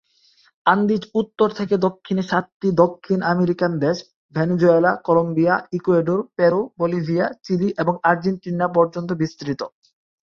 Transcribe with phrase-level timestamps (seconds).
[0.65, 3.97] Andes উত্তর থেকে দক্ষিণে সাতটি দক্ষিণ আমেরিকান দেশ:
[4.35, 9.61] Venezuela, Colombia, Ecuador, Peru, Bolivia, Chile এবং আর্জেন্টিনা পর্যন্ত বিস্তৃত।